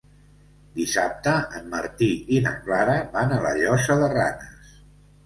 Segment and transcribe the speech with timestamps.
[0.77, 2.07] Dissabte en Martí
[2.37, 4.73] i na Clara van a la Llosa de Ranes.